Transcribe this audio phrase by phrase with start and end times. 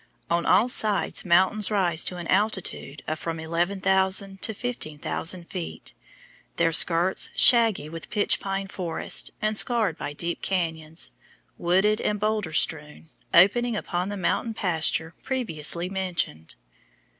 [0.31, 5.93] On all sides mountains rise to an altitude of from 11,000 to 15,000 feet,
[6.55, 11.11] their skirts shaggy with pitch pine forests, and scarred by deep canyons,
[11.59, 16.55] wooded and boulder strewn, opening upon the mountain pasture previously mentioned.